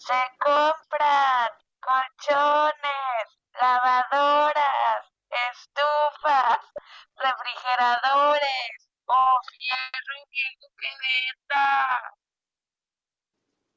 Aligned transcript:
Se 0.00 0.14
compran 0.38 1.50
colchones, 1.78 3.26
lavadoras, 3.60 5.04
estufas, 5.52 6.58
refrigeradores 7.16 8.88
o 9.04 9.40
fierro 9.58 10.16
viejo 10.30 10.72
que 10.78 10.88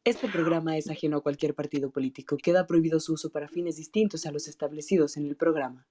Este 0.06 0.30
programa 0.30 0.78
es 0.78 0.90
ajeno 0.90 1.18
a 1.18 1.22
cualquier 1.22 1.56
partido 1.56 1.92
político. 1.92 2.38
Queda 2.38 2.66
prohibido 2.68 3.02
su 3.02 3.16
uso 3.16 3.30
para 3.30 3.50
fines 3.50 3.76
distintos 3.76 4.26
a 4.26 4.32
los 4.32 4.48
establecidos 4.48 5.18
en 5.18 5.26
el 5.28 5.36
programa. 5.36 5.86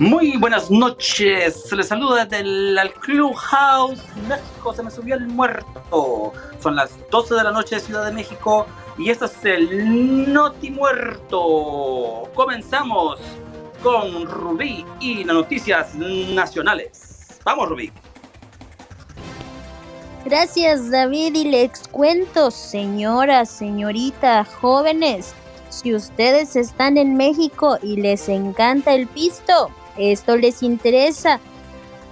Muy 0.00 0.36
buenas 0.38 0.72
noches, 0.72 1.62
se 1.68 1.76
les 1.76 1.86
saluda 1.86 2.24
desde 2.24 2.40
el 2.40 2.92
Clubhouse 3.00 4.02
México, 4.28 4.74
se 4.74 4.82
me 4.82 4.90
subió 4.90 5.14
el 5.14 5.28
muerto. 5.28 6.32
Son 6.60 6.74
las 6.74 6.90
12 7.10 7.36
de 7.36 7.44
la 7.44 7.52
noche 7.52 7.76
de 7.76 7.80
Ciudad 7.80 8.04
de 8.06 8.10
México 8.10 8.66
y 8.98 9.10
este 9.10 9.26
es 9.26 9.44
el 9.44 10.32
Noti 10.32 10.70
Muerto. 10.70 12.28
Comenzamos 12.34 13.20
con 13.84 14.26
Rubí 14.26 14.84
y 14.98 15.22
las 15.22 15.36
noticias 15.36 15.94
nacionales. 15.94 17.38
Vamos 17.44 17.68
Rubí. 17.68 17.92
Gracias 20.24 20.90
David 20.90 21.36
y 21.36 21.44
les 21.44 21.86
cuento, 21.86 22.50
señoras, 22.50 23.48
señorita, 23.48 24.44
jóvenes, 24.44 25.34
si 25.68 25.94
ustedes 25.94 26.56
están 26.56 26.98
en 26.98 27.16
México 27.16 27.78
y 27.82 27.96
les 27.96 28.28
encanta 28.28 28.94
el 28.94 29.06
pisto, 29.06 29.70
esto 29.96 30.36
les 30.36 30.62
interesa 30.62 31.40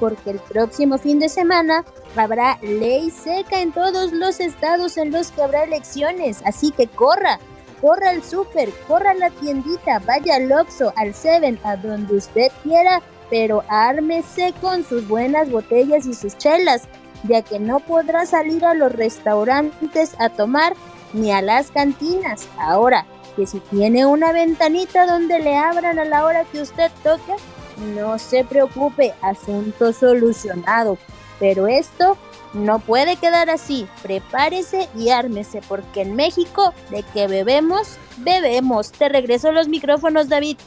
porque 0.03 0.31
el 0.31 0.41
próximo 0.41 0.99
fin 0.99 1.21
de 1.21 1.29
semana 1.29 1.85
habrá 2.17 2.59
ley 2.61 3.11
seca 3.11 3.61
en 3.61 3.71
todos 3.71 4.13
los 4.13 4.41
estados 4.41 4.97
en 4.97 5.13
los 5.13 5.31
que 5.31 5.43
habrá 5.43 5.63
elecciones, 5.63 6.43
así 6.45 6.73
que 6.73 6.89
corra, 6.89 7.39
corra 7.81 8.11
al 8.11 8.25
súper, 8.25 8.71
corra 8.89 9.13
a 9.13 9.15
la 9.15 9.31
tiendita, 9.31 10.01
vaya 10.01 10.37
al 10.37 10.51
Oxxo, 10.51 10.93
al 10.97 11.15
Seven, 11.15 11.59
a 11.63 11.77
donde 11.77 12.17
usted 12.17 12.51
quiera, 12.65 13.01
pero 13.31 13.63
ármese 13.69 14.53
con 14.61 14.85
sus 14.85 15.07
buenas 15.07 15.51
botellas 15.51 16.05
y 16.07 16.15
sus 16.15 16.37
chelas, 16.37 16.83
ya 17.29 17.43
que 17.43 17.61
no 17.61 17.79
podrá 17.79 18.27
salir 18.27 18.65
a 18.65 18.75
los 18.75 18.91
restaurantes 18.93 20.17
a 20.19 20.31
tomar 20.31 20.75
ni 21.13 21.31
a 21.31 21.43
las 21.43 21.71
cantinas. 21.71 22.49
Ahora, 22.59 23.07
que 23.37 23.47
si 23.47 23.61
tiene 23.61 24.05
una 24.05 24.33
ventanita 24.33 25.07
donde 25.07 25.39
le 25.39 25.57
abran 25.57 25.99
a 25.99 26.05
la 26.05 26.25
hora 26.25 26.45
que 26.45 26.61
usted 26.61 26.91
toque, 27.03 27.35
no 27.83 28.19
se 28.19 28.45
preocupe, 28.45 29.15
asunto 29.21 29.93
solucionado. 29.93 30.99
Pero 31.39 31.67
esto 31.67 32.17
no 32.53 32.79
puede 32.79 33.17
quedar 33.17 33.51
así. 33.51 33.87
Prepárese 34.03 34.89
y 34.97 35.11
ármese, 35.11 35.61
porque 35.69 36.03
en 36.03 36.15
México, 36.15 36.73
de 36.91 37.03
que 37.03 37.27
bebemos, 37.27 37.97
bebemos. 38.19 38.93
Te 38.93 39.09
regreso 39.09 39.53
los 39.53 39.69
micrófonos, 39.69 40.29
David. 40.29 40.59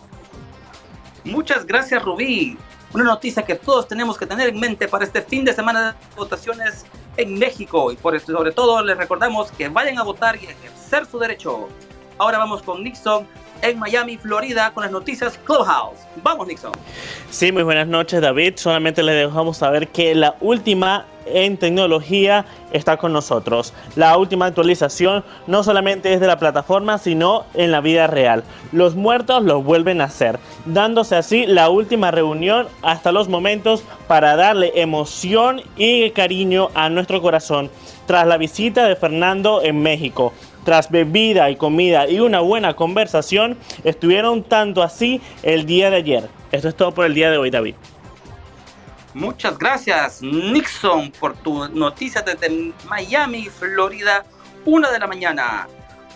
Muchas 1.23 1.65
gracias, 1.65 2.03
Rubí. 2.03 2.57
Una 2.93 3.03
noticia 3.03 3.43
que 3.43 3.55
todos 3.55 3.87
tenemos 3.87 4.17
que 4.17 4.25
tener 4.25 4.49
en 4.49 4.59
mente 4.59 4.87
para 4.87 5.05
este 5.05 5.21
fin 5.21 5.43
de 5.43 5.53
semana 5.53 5.93
de 5.93 6.15
votaciones 6.15 6.85
en 7.17 7.37
México. 7.37 7.91
Y 7.91 7.95
por 7.95 8.15
eso, 8.15 8.31
sobre 8.31 8.51
todo, 8.51 8.83
les 8.83 8.97
recordamos 8.97 9.51
que 9.51 9.67
vayan 9.69 9.97
a 9.97 10.03
votar 10.03 10.35
y 10.35 10.45
ejercer 10.45 11.05
su 11.05 11.19
derecho. 11.19 11.67
Ahora 12.17 12.37
vamos 12.37 12.61
con 12.61 12.83
Nixon 12.83 13.27
en 13.61 13.79
Miami, 13.79 14.17
Florida, 14.17 14.71
con 14.73 14.83
las 14.83 14.91
noticias 14.91 15.39
Clubhouse. 15.43 15.97
Vamos, 16.23 16.47
Nixon. 16.47 16.71
Sí, 17.29 17.51
muy 17.51 17.63
buenas 17.63 17.87
noches, 17.87 18.21
David. 18.21 18.53
Solamente 18.57 19.03
le 19.03 19.13
dejamos 19.13 19.57
saber 19.57 19.87
que 19.89 20.15
la 20.15 20.35
última 20.41 21.05
en 21.25 21.57
tecnología 21.57 22.45
está 22.71 22.97
con 22.97 23.13
nosotros. 23.13 23.73
La 23.95 24.17
última 24.17 24.45
actualización 24.45 25.23
no 25.47 25.63
solamente 25.63 26.13
es 26.13 26.19
de 26.19 26.27
la 26.27 26.39
plataforma, 26.39 26.97
sino 26.97 27.45
en 27.53 27.71
la 27.71 27.81
vida 27.81 28.07
real. 28.07 28.43
Los 28.71 28.95
muertos 28.95 29.43
los 29.43 29.63
vuelven 29.63 30.01
a 30.01 30.05
hacer, 30.05 30.39
dándose 30.65 31.15
así 31.15 31.45
la 31.45 31.69
última 31.69 32.11
reunión 32.11 32.67
hasta 32.81 33.11
los 33.11 33.27
momentos 33.27 33.83
para 34.07 34.35
darle 34.35 34.71
emoción 34.75 35.61
y 35.77 36.11
cariño 36.11 36.69
a 36.75 36.89
nuestro 36.89 37.21
corazón 37.21 37.69
tras 38.05 38.27
la 38.27 38.37
visita 38.37 38.85
de 38.85 38.95
Fernando 38.95 39.63
en 39.63 39.81
México. 39.81 40.33
Tras 40.65 40.89
bebida 40.89 41.49
y 41.51 41.55
comida 41.55 42.09
y 42.09 42.19
una 42.19 42.41
buena 42.41 42.75
conversación, 42.75 43.57
estuvieron 43.83 44.43
tanto 44.43 44.81
así 44.81 45.21
el 45.43 45.65
día 45.65 45.91
de 45.91 45.97
ayer. 45.97 46.29
Esto 46.51 46.67
es 46.67 46.75
todo 46.75 46.91
por 46.91 47.05
el 47.05 47.13
día 47.13 47.29
de 47.29 47.37
hoy, 47.37 47.51
David. 47.51 47.75
Muchas 49.13 49.57
gracias, 49.57 50.21
Nixon, 50.21 51.11
por 51.11 51.37
tu 51.37 51.69
noticia 51.69 52.21
desde 52.21 52.73
Miami, 52.89 53.45
Florida, 53.45 54.25
una 54.65 54.91
de 54.91 54.99
la 54.99 55.07
mañana. 55.07 55.67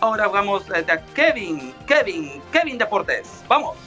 Ahora 0.01 0.27
vamos 0.27 0.63
a 0.71 0.97
Kevin, 1.13 1.73
Kevin, 1.85 2.41
Kevin 2.51 2.77
Deportes. 2.77 3.43
Vamos. 3.47 3.77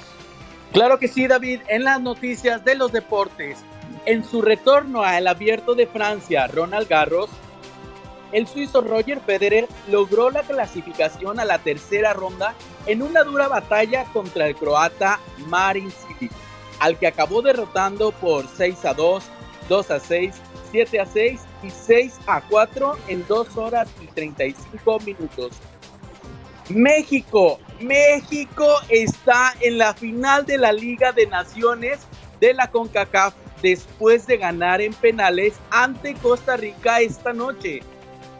Claro 0.73 0.99
que 0.99 1.09
sí, 1.09 1.27
David, 1.27 1.61
en 1.69 1.85
las 1.85 2.01
noticias 2.01 2.65
de 2.65 2.77
los 2.77 2.93
deportes. 2.93 3.59
En 4.07 4.25
su 4.25 4.41
retorno 4.43 5.03
al 5.03 5.27
abierto 5.27 5.75
de 5.75 5.87
Francia, 5.87 6.47
Ronald 6.47 6.89
Garros 6.89 7.29
el 8.33 8.47
suizo 8.47 8.81
Roger 8.81 9.21
Federer 9.21 9.69
logró 9.89 10.31
la 10.31 10.43
clasificación 10.43 11.39
a 11.39 11.45
la 11.45 11.59
tercera 11.59 12.13
ronda 12.13 12.55
en 12.87 13.03
una 13.03 13.23
dura 13.23 13.49
batalla 13.49 14.05
contra 14.13 14.49
el 14.49 14.57
croata 14.57 15.21
Marin 15.47 15.91
Cilic, 15.91 16.33
al 16.81 16.99
que 16.99 17.07
acabó 17.07 17.43
derrotando 17.43 18.13
por 18.13 18.47
6 18.49 18.85
a 18.85 18.95
2, 18.95 19.25
2 19.69 19.91
a 19.91 20.01
6, 20.01 20.35
7 20.73 21.01
a 21.01 21.07
6 21.07 21.41
y 21.63 21.71
6 21.71 22.21
a 22.27 22.41
4 22.41 22.99
en 23.09 23.27
2 23.27 23.57
horas 23.57 23.89
y 24.03 24.07
35 24.07 24.99
minutos. 25.01 25.53
México, 26.69 27.61
México 27.81 28.67
está 28.89 29.55
en 29.61 29.79
la 29.79 29.95
final 29.95 30.47
de 30.47 30.59
la 30.59 30.73
Liga 30.73 31.13
de 31.13 31.27
Naciones 31.27 32.01
de 32.41 32.55
la 32.55 32.71
CONCACAF 32.71 33.35
después 33.63 34.27
de 34.27 34.39
ganar 34.39 34.81
en 34.81 34.93
penales 34.95 35.55
ante 35.71 36.15
Costa 36.15 36.57
Rica 36.57 37.01
esta 37.01 37.33
noche. 37.33 37.81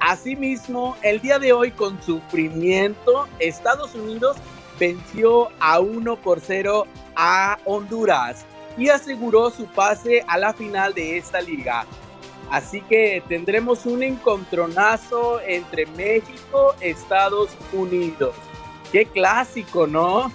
Asimismo, 0.03 0.97
el 1.03 1.21
día 1.21 1.39
de 1.39 1.53
hoy 1.53 1.71
con 1.71 2.03
sufrimiento, 2.03 3.29
Estados 3.39 3.95
Unidos 3.95 4.37
venció 4.77 5.51
a 5.61 5.79
1 5.79 6.17
por 6.17 6.41
0 6.41 6.89
a 7.15 7.57
Honduras 7.65 8.45
y 8.77 8.89
aseguró 8.89 9.51
su 9.53 9.67
pase 9.67 10.25
a 10.27 10.39
la 10.39 10.55
final 10.55 10.93
de 10.93 11.19
esta 11.19 11.41
liga. 11.41 11.87
Así 12.51 12.81
que 12.81 13.23
tendremos 13.29 13.87
un 13.87 14.03
encontronazo 14.03 15.41
entre 15.41 15.87
México 15.87 16.75
y 16.81 16.87
Estados 16.87 17.51
Unidos. 17.73 18.35
Qué 18.91 19.07
clásico, 19.07 19.87
¿no? 19.87 20.33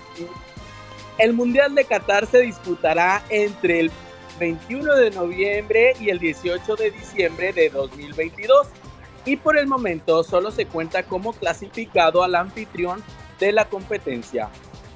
El 1.18 1.34
Mundial 1.34 1.76
de 1.76 1.84
Qatar 1.84 2.26
se 2.26 2.40
disputará 2.40 3.22
entre 3.28 3.82
el 3.82 3.92
21 4.40 4.96
de 4.96 5.12
noviembre 5.12 5.94
y 6.00 6.10
el 6.10 6.20
18 6.20 6.78
de 6.78 6.92
diciembre 6.92 7.52
de 7.52 7.70
2022 7.70 8.68
y 9.28 9.36
por 9.36 9.58
el 9.58 9.68
momento 9.68 10.24
solo 10.24 10.52
se 10.52 10.66
cuenta 10.66 11.04
como 11.04 11.34
clasificado 11.34 12.24
al 12.24 12.34
anfitrión 12.34 13.04
de 13.42 13.52
la 13.52 13.66
competencia. 13.66 14.48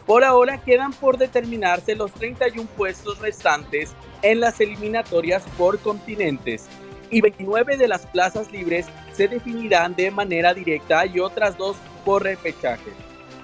Por 0.06 0.24
ahora 0.24 0.62
quedan 0.62 0.94
por 0.94 1.18
determinarse 1.18 1.96
los 1.96 2.14
31 2.14 2.68
puestos 2.78 3.19
restantes 3.19 3.92
en 4.22 4.40
las 4.40 4.62
eliminatorias 4.62 5.44
por 5.58 5.80
continentes 5.80 6.68
y 7.09 7.19
29 7.19 7.75
de 7.75 7.90
las 7.90 8.06
plazas 8.06 8.50
libres 8.53 8.86
se 9.12 9.28
definirán 9.28 9.96
de 9.96 10.09
manera 10.12 10.53
directa 10.53 11.06
y 11.06 11.19
otras 11.19 11.58
dos 11.58 11.75
por 12.06 12.24
repechaje. 12.24 12.92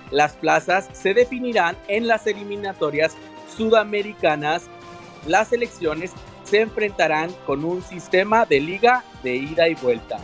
Las 0.09 0.37
plazas 0.37 0.87
se 0.93 1.13
definirán 1.13 1.75
en 1.89 2.07
las 2.07 2.25
eliminatorias 2.27 3.13
sudamericanas. 3.57 4.63
Las 5.27 5.51
elecciones 5.51 6.13
se 6.45 6.61
enfrentarán 6.61 7.29
con 7.45 7.65
un 7.65 7.83
sistema 7.83 8.45
de 8.45 8.61
liga 8.61 9.03
de 9.21 9.35
ida 9.35 9.67
y 9.67 9.75
vuelta. 9.75 10.17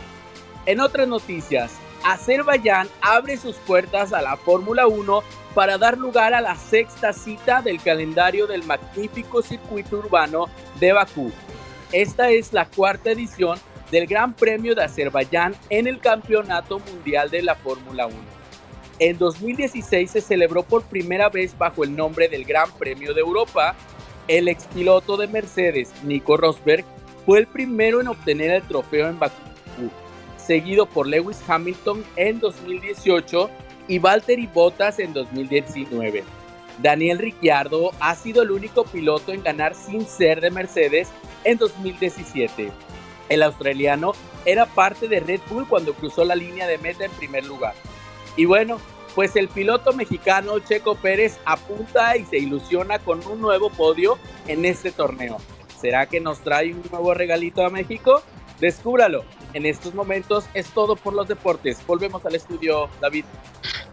En 0.66 0.80
otras 0.80 1.06
noticias, 1.06 1.72
Azerbaiyán 2.04 2.88
abre 3.02 3.36
sus 3.36 3.56
puertas 3.56 4.14
a 4.14 4.22
la 4.22 4.36
Fórmula 4.36 4.86
1 4.86 5.22
para 5.54 5.76
dar 5.76 5.98
lugar 5.98 6.32
a 6.32 6.40
la 6.40 6.56
sexta 6.56 7.12
cita 7.12 7.60
del 7.60 7.82
calendario 7.82 8.46
del 8.46 8.64
magnífico 8.64 9.42
circuito 9.42 9.98
urbano 9.98 10.46
de 10.80 10.92
Bakú. 10.92 11.30
Esta 11.92 12.30
es 12.30 12.52
la 12.52 12.64
cuarta 12.64 13.10
edición 13.10 13.58
del 13.90 14.06
Gran 14.06 14.32
Premio 14.32 14.74
de 14.74 14.84
Azerbaiyán 14.84 15.54
en 15.68 15.86
el 15.86 16.00
Campeonato 16.00 16.78
Mundial 16.78 17.30
de 17.30 17.42
la 17.42 17.54
Fórmula 17.56 18.06
1. 18.06 18.16
En 19.00 19.18
2016 19.18 20.10
se 20.10 20.20
celebró 20.22 20.62
por 20.62 20.84
primera 20.84 21.28
vez 21.28 21.56
bajo 21.56 21.84
el 21.84 21.94
nombre 21.94 22.28
del 22.28 22.44
Gran 22.44 22.72
Premio 22.72 23.12
de 23.12 23.20
Europa. 23.20 23.74
El 24.28 24.48
expiloto 24.48 25.18
de 25.18 25.26
Mercedes, 25.26 25.92
Nico 26.02 26.38
Rosberg, 26.38 26.86
fue 27.26 27.40
el 27.40 27.46
primero 27.46 28.00
en 28.00 28.08
obtener 28.08 28.50
el 28.50 28.62
trofeo 28.62 29.08
en 29.08 29.18
Bakú 29.18 29.53
seguido 30.46 30.86
por 30.86 31.06
Lewis 31.06 31.40
Hamilton 31.46 32.04
en 32.16 32.40
2018 32.40 33.50
y 33.88 33.98
Valtteri 33.98 34.46
Bottas 34.46 34.98
en 34.98 35.12
2019. 35.12 36.24
Daniel 36.82 37.18
Ricciardo 37.18 37.92
ha 38.00 38.14
sido 38.14 38.42
el 38.42 38.50
único 38.50 38.84
piloto 38.84 39.32
en 39.32 39.42
ganar 39.42 39.74
sin 39.74 40.06
ser 40.06 40.40
de 40.40 40.50
Mercedes 40.50 41.08
en 41.44 41.58
2017. 41.58 42.70
El 43.28 43.42
australiano 43.42 44.12
era 44.44 44.66
parte 44.66 45.08
de 45.08 45.20
Red 45.20 45.40
Bull 45.48 45.66
cuando 45.68 45.94
cruzó 45.94 46.24
la 46.24 46.34
línea 46.34 46.66
de 46.66 46.78
meta 46.78 47.04
en 47.04 47.12
primer 47.12 47.44
lugar. 47.46 47.74
Y 48.36 48.44
bueno, 48.44 48.78
pues 49.14 49.36
el 49.36 49.48
piloto 49.48 49.92
mexicano 49.92 50.58
Checo 50.58 50.96
Pérez 50.96 51.38
apunta 51.44 52.16
y 52.16 52.24
se 52.24 52.38
ilusiona 52.38 52.98
con 52.98 53.24
un 53.26 53.40
nuevo 53.40 53.70
podio 53.70 54.18
en 54.48 54.64
este 54.64 54.90
torneo. 54.90 55.38
¿Será 55.80 56.06
que 56.06 56.20
nos 56.20 56.40
trae 56.40 56.74
un 56.74 56.82
nuevo 56.90 57.14
regalito 57.14 57.64
a 57.64 57.70
México? 57.70 58.22
Descúbralo. 58.60 59.24
En 59.52 59.66
estos 59.66 59.94
momentos 59.94 60.44
es 60.54 60.68
todo 60.70 60.96
por 60.96 61.12
los 61.12 61.28
deportes. 61.28 61.78
Volvemos 61.86 62.24
al 62.26 62.34
estudio, 62.34 62.88
David. 63.00 63.24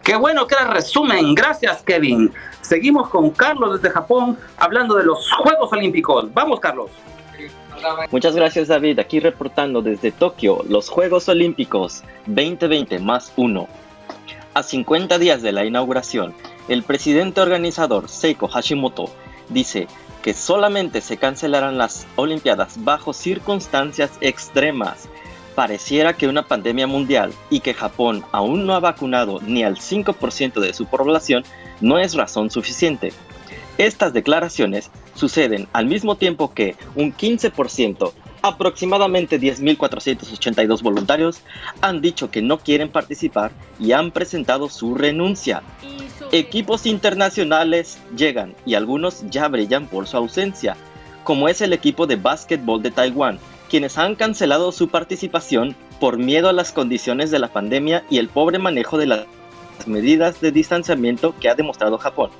Qué 0.02 0.16
bueno 0.16 0.46
que 0.46 0.54
era 0.54 0.68
resumen. 0.72 1.34
Gracias, 1.34 1.82
Kevin. 1.82 2.32
Seguimos 2.60 3.08
con 3.08 3.30
Carlos 3.30 3.80
desde 3.80 3.94
Japón 3.94 4.38
hablando 4.56 4.96
de 4.96 5.04
los 5.04 5.30
Juegos 5.32 5.72
Olímpicos. 5.72 6.32
Vamos, 6.34 6.60
Carlos. 6.60 6.90
Muchas 8.10 8.36
gracias 8.36 8.68
David, 8.68 8.98
aquí 9.00 9.18
reportando 9.18 9.82
desde 9.82 10.12
Tokio 10.12 10.64
los 10.68 10.88
Juegos 10.88 11.28
Olímpicos 11.28 12.04
2020 12.26 12.98
más 13.00 13.32
1. 13.36 13.68
A 14.54 14.62
50 14.62 15.18
días 15.18 15.42
de 15.42 15.50
la 15.50 15.64
inauguración, 15.64 16.34
el 16.68 16.82
presidente 16.82 17.40
organizador 17.40 18.08
Seiko 18.08 18.46
Hashimoto 18.48 19.06
dice 19.48 19.88
que 20.22 20.34
solamente 20.34 21.00
se 21.00 21.16
cancelarán 21.16 21.76
las 21.76 22.06
Olimpiadas 22.16 22.82
bajo 22.84 23.12
circunstancias 23.12 24.12
extremas. 24.20 25.08
Pareciera 25.54 26.14
que 26.14 26.28
una 26.28 26.46
pandemia 26.46 26.86
mundial 26.86 27.32
y 27.50 27.60
que 27.60 27.74
Japón 27.74 28.24
aún 28.32 28.64
no 28.64 28.74
ha 28.74 28.80
vacunado 28.80 29.40
ni 29.42 29.64
al 29.64 29.76
5% 29.76 30.60
de 30.60 30.72
su 30.72 30.86
población 30.86 31.44
no 31.80 31.98
es 31.98 32.14
razón 32.14 32.50
suficiente. 32.50 33.12
Estas 33.76 34.12
declaraciones 34.12 34.90
suceden 35.14 35.68
al 35.72 35.86
mismo 35.86 36.16
tiempo 36.16 36.54
que 36.54 36.76
un 36.94 37.14
15%, 37.14 38.12
aproximadamente 38.42 39.40
10.482 39.40 40.82
voluntarios, 40.82 41.40
han 41.80 42.00
dicho 42.00 42.30
que 42.30 42.42
no 42.42 42.58
quieren 42.58 42.90
participar 42.90 43.50
y 43.78 43.92
han 43.92 44.10
presentado 44.10 44.68
su 44.68 44.94
renuncia. 44.94 45.62
Equipos 46.30 46.86
internacionales 46.86 47.98
llegan 48.16 48.54
y 48.64 48.74
algunos 48.74 49.24
ya 49.30 49.48
brillan 49.48 49.86
por 49.86 50.06
su 50.06 50.16
ausencia, 50.16 50.76
como 51.24 51.48
es 51.48 51.60
el 51.60 51.72
equipo 51.72 52.06
de 52.06 52.16
básquetbol 52.16 52.82
de 52.82 52.90
Taiwán, 52.90 53.38
quienes 53.68 53.98
han 53.98 54.14
cancelado 54.14 54.72
su 54.72 54.88
participación 54.88 55.74
por 56.00 56.18
miedo 56.18 56.48
a 56.48 56.52
las 56.52 56.72
condiciones 56.72 57.30
de 57.30 57.38
la 57.38 57.48
pandemia 57.48 58.04
y 58.10 58.18
el 58.18 58.28
pobre 58.28 58.58
manejo 58.58 58.98
de 58.98 59.06
las 59.06 59.26
medidas 59.86 60.40
de 60.40 60.52
distanciamiento 60.52 61.34
que 61.38 61.48
ha 61.48 61.54
demostrado 61.54 61.98
Japón. 61.98 62.30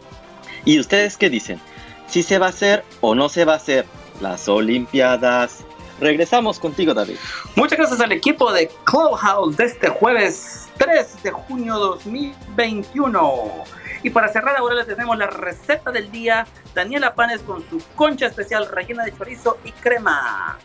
¿Y 0.64 0.78
ustedes 0.78 1.16
qué 1.16 1.30
dicen? 1.30 1.60
¿Si 2.06 2.22
se 2.22 2.38
va 2.38 2.46
a 2.46 2.50
hacer 2.50 2.84
o 3.00 3.14
no 3.14 3.28
se 3.28 3.44
va 3.44 3.54
a 3.54 3.56
hacer 3.56 3.86
las 4.20 4.48
Olimpiadas? 4.48 5.64
Regresamos 6.00 6.58
contigo, 6.58 6.94
David. 6.94 7.16
Muchas 7.54 7.78
gracias 7.78 8.00
al 8.00 8.12
equipo 8.12 8.52
de 8.52 8.70
Clubhouse 8.84 9.56
de 9.56 9.64
este 9.64 9.88
jueves 9.88 10.68
3 10.78 11.22
de 11.22 11.30
junio 11.30 11.78
2021. 11.78 13.64
Y 14.02 14.10
para 14.10 14.28
cerrar 14.28 14.56
ahora 14.56 14.74
les 14.74 14.86
tenemos 14.86 15.16
la 15.16 15.28
receta 15.28 15.92
del 15.92 16.10
día, 16.10 16.46
Daniela 16.74 17.14
Panes 17.14 17.40
con 17.42 17.62
su 17.68 17.80
concha 17.94 18.26
especial 18.26 18.66
rellena 18.68 19.04
de 19.04 19.16
chorizo 19.16 19.58
y 19.64 19.70
crema. 19.72 20.58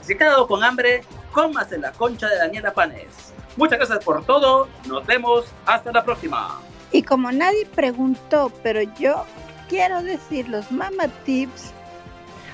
Si 0.00 0.16
quedado 0.16 0.46
con 0.46 0.64
hambre, 0.64 1.02
cómase 1.32 1.78
la 1.78 1.92
concha 1.92 2.28
de 2.28 2.38
Daniela 2.38 2.72
Panes. 2.72 3.34
Muchas 3.56 3.78
gracias 3.78 4.02
por 4.02 4.24
todo, 4.24 4.68
nos 4.86 5.04
vemos, 5.04 5.44
hasta 5.66 5.92
la 5.92 6.04
próxima. 6.04 6.58
Y 6.92 7.02
como 7.02 7.30
nadie 7.30 7.66
preguntó, 7.66 8.50
pero 8.62 8.80
yo 8.98 9.26
quiero 9.68 10.02
decir 10.02 10.48
los 10.48 10.72
mama 10.72 11.08
tips. 11.24 11.72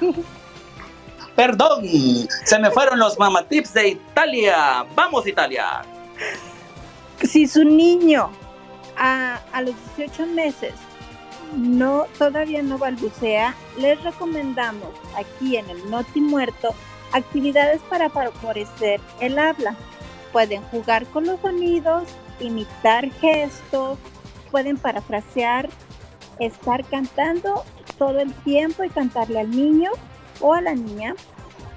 Perdón, 1.36 1.84
se 2.44 2.58
me 2.58 2.70
fueron 2.70 2.98
los 2.98 3.18
mama 3.18 3.42
tips 3.46 3.74
de 3.74 3.88
Italia. 3.88 4.86
Vamos 4.94 5.26
Italia. 5.26 5.82
Si 7.22 7.46
su 7.46 7.62
niño 7.62 8.30
a, 8.96 9.38
a 9.52 9.60
los 9.60 9.74
18 9.96 10.26
meses 10.26 10.72
no 11.54 12.06
todavía 12.18 12.62
no 12.62 12.78
balbucea, 12.78 13.54
les 13.78 14.02
recomendamos 14.02 14.88
aquí 15.14 15.58
en 15.58 15.68
el 15.68 15.90
Noti 15.90 16.22
Muerto 16.22 16.74
actividades 17.12 17.82
para 17.82 18.08
favorecer 18.08 19.00
el 19.20 19.38
habla. 19.38 19.76
Pueden 20.32 20.62
jugar 20.64 21.04
con 21.06 21.26
los 21.26 21.38
sonidos, 21.40 22.04
imitar 22.40 23.10
gestos, 23.20 23.98
pueden 24.50 24.78
parafrasear, 24.78 25.68
estar 26.38 26.82
cantando 26.86 27.62
todo 27.98 28.20
el 28.20 28.32
tiempo 28.32 28.84
y 28.84 28.88
cantarle 28.88 29.40
al 29.40 29.50
niño 29.50 29.90
o 30.40 30.54
a 30.54 30.60
la 30.60 30.74
niña. 30.74 31.14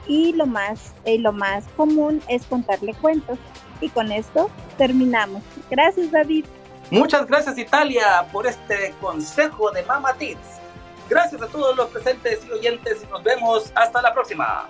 Y 0.07 0.33
lo 0.33 0.47
más, 0.47 0.93
y 1.05 1.19
lo 1.19 1.31
más 1.31 1.65
común 1.77 2.21
es 2.27 2.45
contarle 2.45 2.93
cuentos. 2.95 3.37
Y 3.81 3.89
con 3.89 4.11
esto 4.11 4.49
terminamos. 4.77 5.43
Gracias, 5.69 6.11
David. 6.11 6.45
Muchas 6.91 7.27
gracias, 7.27 7.57
Italia, 7.57 8.25
por 8.31 8.47
este 8.47 8.95
consejo 8.99 9.69
de 9.71 9.83
Mama 9.83 10.13
Tips. 10.13 10.59
Gracias 11.07 11.41
a 11.41 11.47
todos 11.47 11.75
los 11.75 11.87
presentes 11.89 12.39
y 12.47 12.51
oyentes 12.51 13.03
y 13.03 13.11
nos 13.11 13.23
vemos 13.23 13.71
hasta 13.75 14.01
la 14.01 14.13
próxima. 14.13 14.67